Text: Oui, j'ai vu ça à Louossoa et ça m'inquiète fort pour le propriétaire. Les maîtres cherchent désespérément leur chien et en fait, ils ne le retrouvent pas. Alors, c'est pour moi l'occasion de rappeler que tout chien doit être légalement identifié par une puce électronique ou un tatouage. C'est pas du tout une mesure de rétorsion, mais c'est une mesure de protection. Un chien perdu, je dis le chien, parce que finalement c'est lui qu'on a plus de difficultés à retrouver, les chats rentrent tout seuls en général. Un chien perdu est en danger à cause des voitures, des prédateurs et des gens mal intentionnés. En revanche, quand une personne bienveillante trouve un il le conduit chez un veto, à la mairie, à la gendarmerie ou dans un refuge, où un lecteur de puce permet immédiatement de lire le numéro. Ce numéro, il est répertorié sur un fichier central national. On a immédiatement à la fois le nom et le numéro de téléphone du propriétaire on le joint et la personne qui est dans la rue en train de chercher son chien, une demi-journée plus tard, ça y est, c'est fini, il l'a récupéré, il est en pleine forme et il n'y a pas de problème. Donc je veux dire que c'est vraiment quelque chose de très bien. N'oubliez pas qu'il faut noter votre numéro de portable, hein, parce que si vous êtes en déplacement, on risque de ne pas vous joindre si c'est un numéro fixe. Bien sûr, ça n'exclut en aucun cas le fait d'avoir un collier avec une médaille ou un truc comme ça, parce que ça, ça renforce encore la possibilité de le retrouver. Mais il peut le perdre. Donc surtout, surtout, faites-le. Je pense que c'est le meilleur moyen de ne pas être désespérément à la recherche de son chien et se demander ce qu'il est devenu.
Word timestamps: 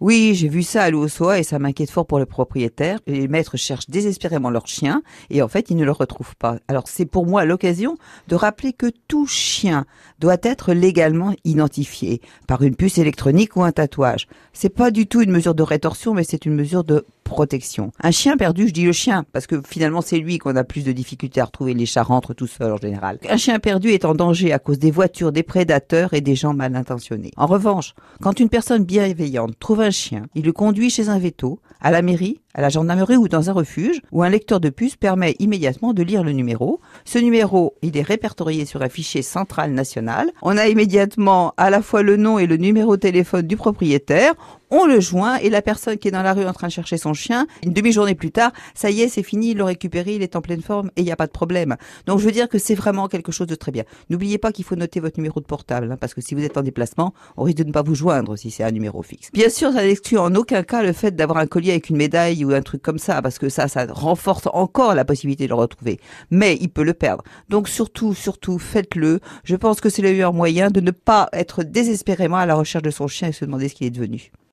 Oui, 0.00 0.32
j'ai 0.34 0.48
vu 0.48 0.62
ça 0.62 0.84
à 0.84 0.90
Louossoa 0.90 1.40
et 1.40 1.42
ça 1.42 1.58
m'inquiète 1.58 1.90
fort 1.90 2.06
pour 2.06 2.18
le 2.18 2.24
propriétaire. 2.24 3.00
Les 3.06 3.28
maîtres 3.28 3.58
cherchent 3.58 3.90
désespérément 3.90 4.48
leur 4.48 4.66
chien 4.66 5.02
et 5.28 5.42
en 5.42 5.48
fait, 5.48 5.68
ils 5.68 5.76
ne 5.76 5.84
le 5.84 5.92
retrouvent 5.92 6.36
pas. 6.36 6.56
Alors, 6.68 6.84
c'est 6.86 7.04
pour 7.04 7.26
moi 7.26 7.44
l'occasion 7.44 7.96
de 8.28 8.34
rappeler 8.34 8.72
que 8.72 8.90
tout 9.08 9.26
chien 9.26 9.84
doit 10.18 10.38
être 10.42 10.72
légalement 10.72 11.34
identifié 11.44 12.22
par 12.46 12.62
une 12.62 12.76
puce 12.76 12.96
électronique 12.96 13.56
ou 13.56 13.62
un 13.62 13.72
tatouage. 13.72 14.26
C'est 14.54 14.70
pas 14.70 14.90
du 14.90 15.06
tout 15.06 15.20
une 15.20 15.32
mesure 15.32 15.54
de 15.54 15.62
rétorsion, 15.62 16.14
mais 16.14 16.24
c'est 16.24 16.46
une 16.46 16.54
mesure 16.54 16.82
de 16.82 17.04
protection. 17.30 17.92
Un 18.02 18.10
chien 18.10 18.36
perdu, 18.36 18.66
je 18.66 18.72
dis 18.72 18.84
le 18.84 18.92
chien, 18.92 19.24
parce 19.32 19.46
que 19.46 19.62
finalement 19.64 20.00
c'est 20.00 20.18
lui 20.18 20.38
qu'on 20.38 20.56
a 20.56 20.64
plus 20.64 20.84
de 20.84 20.90
difficultés 20.90 21.40
à 21.40 21.44
retrouver, 21.44 21.74
les 21.74 21.86
chats 21.86 22.02
rentrent 22.02 22.34
tout 22.34 22.48
seuls 22.48 22.72
en 22.72 22.76
général. 22.76 23.18
Un 23.28 23.36
chien 23.36 23.60
perdu 23.60 23.90
est 23.90 24.04
en 24.04 24.14
danger 24.14 24.52
à 24.52 24.58
cause 24.58 24.80
des 24.80 24.90
voitures, 24.90 25.30
des 25.30 25.44
prédateurs 25.44 26.12
et 26.12 26.20
des 26.20 26.34
gens 26.34 26.54
mal 26.54 26.74
intentionnés. 26.74 27.30
En 27.36 27.46
revanche, 27.46 27.94
quand 28.20 28.40
une 28.40 28.48
personne 28.48 28.84
bienveillante 28.84 29.56
trouve 29.60 29.80
un 29.80 29.89
il 30.34 30.44
le 30.44 30.52
conduit 30.52 30.90
chez 30.90 31.08
un 31.08 31.18
veto, 31.18 31.60
à 31.80 31.90
la 31.90 32.02
mairie, 32.02 32.40
à 32.54 32.60
la 32.60 32.68
gendarmerie 32.68 33.16
ou 33.16 33.28
dans 33.28 33.50
un 33.50 33.52
refuge, 33.52 34.00
où 34.12 34.22
un 34.22 34.28
lecteur 34.28 34.60
de 34.60 34.70
puce 34.70 34.96
permet 34.96 35.36
immédiatement 35.38 35.92
de 35.92 36.02
lire 36.02 36.24
le 36.24 36.32
numéro. 36.32 36.80
Ce 37.04 37.18
numéro, 37.18 37.74
il 37.82 37.96
est 37.96 38.02
répertorié 38.02 38.64
sur 38.64 38.82
un 38.82 38.88
fichier 38.88 39.22
central 39.22 39.72
national. 39.72 40.30
On 40.42 40.56
a 40.56 40.68
immédiatement 40.68 41.54
à 41.56 41.70
la 41.70 41.82
fois 41.82 42.02
le 42.02 42.16
nom 42.16 42.38
et 42.38 42.46
le 42.46 42.56
numéro 42.56 42.96
de 42.96 43.00
téléphone 43.00 43.46
du 43.46 43.56
propriétaire 43.56 44.34
on 44.70 44.86
le 44.86 45.00
joint 45.00 45.36
et 45.36 45.50
la 45.50 45.62
personne 45.62 45.98
qui 45.98 46.08
est 46.08 46.12
dans 46.12 46.22
la 46.22 46.32
rue 46.32 46.46
en 46.46 46.52
train 46.52 46.68
de 46.68 46.72
chercher 46.72 46.96
son 46.96 47.12
chien, 47.12 47.46
une 47.64 47.72
demi-journée 47.72 48.14
plus 48.14 48.30
tard, 48.30 48.52
ça 48.74 48.90
y 48.90 49.02
est, 49.02 49.08
c'est 49.08 49.22
fini, 49.22 49.50
il 49.50 49.58
l'a 49.58 49.64
récupéré, 49.64 50.14
il 50.14 50.22
est 50.22 50.36
en 50.36 50.40
pleine 50.40 50.62
forme 50.62 50.90
et 50.96 51.00
il 51.00 51.04
n'y 51.04 51.12
a 51.12 51.16
pas 51.16 51.26
de 51.26 51.32
problème. 51.32 51.76
Donc 52.06 52.20
je 52.20 52.24
veux 52.24 52.32
dire 52.32 52.48
que 52.48 52.58
c'est 52.58 52.74
vraiment 52.74 53.08
quelque 53.08 53.32
chose 53.32 53.48
de 53.48 53.54
très 53.54 53.72
bien. 53.72 53.84
N'oubliez 54.08 54.38
pas 54.38 54.52
qu'il 54.52 54.64
faut 54.64 54.76
noter 54.76 55.00
votre 55.00 55.18
numéro 55.18 55.40
de 55.40 55.44
portable, 55.44 55.90
hein, 55.90 55.96
parce 56.00 56.14
que 56.14 56.20
si 56.20 56.34
vous 56.34 56.44
êtes 56.44 56.56
en 56.56 56.62
déplacement, 56.62 57.14
on 57.36 57.42
risque 57.42 57.58
de 57.58 57.64
ne 57.64 57.72
pas 57.72 57.82
vous 57.82 57.94
joindre 57.94 58.36
si 58.36 58.50
c'est 58.50 58.62
un 58.62 58.70
numéro 58.70 59.02
fixe. 59.02 59.30
Bien 59.32 59.48
sûr, 59.48 59.72
ça 59.72 59.82
n'exclut 59.82 60.18
en 60.18 60.34
aucun 60.34 60.62
cas 60.62 60.82
le 60.82 60.92
fait 60.92 61.14
d'avoir 61.16 61.38
un 61.38 61.46
collier 61.46 61.72
avec 61.72 61.90
une 61.90 61.96
médaille 61.96 62.39
ou 62.44 62.52
un 62.52 62.62
truc 62.62 62.82
comme 62.82 62.98
ça, 62.98 63.22
parce 63.22 63.38
que 63.38 63.48
ça, 63.48 63.68
ça 63.68 63.86
renforce 63.88 64.48
encore 64.52 64.94
la 64.94 65.04
possibilité 65.04 65.44
de 65.44 65.50
le 65.50 65.54
retrouver. 65.54 66.00
Mais 66.30 66.56
il 66.60 66.68
peut 66.68 66.82
le 66.82 66.94
perdre. 66.94 67.24
Donc 67.48 67.68
surtout, 67.68 68.14
surtout, 68.14 68.58
faites-le. 68.58 69.20
Je 69.44 69.56
pense 69.56 69.80
que 69.80 69.88
c'est 69.88 70.02
le 70.02 70.10
meilleur 70.10 70.32
moyen 70.32 70.70
de 70.70 70.80
ne 70.80 70.90
pas 70.90 71.28
être 71.32 71.62
désespérément 71.62 72.36
à 72.36 72.46
la 72.46 72.54
recherche 72.54 72.84
de 72.84 72.90
son 72.90 73.08
chien 73.08 73.28
et 73.28 73.32
se 73.32 73.44
demander 73.44 73.68
ce 73.68 73.74
qu'il 73.74 73.86
est 73.86 73.90
devenu. 73.90 74.32